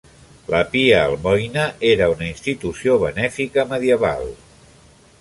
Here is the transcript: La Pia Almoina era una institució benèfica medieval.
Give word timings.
La 0.53 0.61
Pia 0.71 0.95
Almoina 1.09 1.67
era 1.91 2.09
una 2.15 2.27
institució 2.31 2.99
benèfica 3.07 3.71
medieval. 3.75 4.29